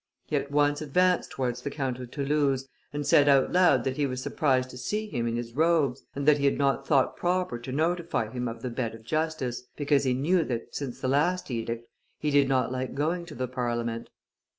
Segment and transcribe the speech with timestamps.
[0.25, 4.07] He at once advanced towards the Count of Toulouse, and said out loud that he
[4.07, 7.59] was surprised to see him in his robes, and that he had not thought proper
[7.59, 11.51] to notify him of the bed of justice, because he knew that, since the last
[11.51, 11.87] edict,
[12.17, 14.09] he did not like going to the Parliament.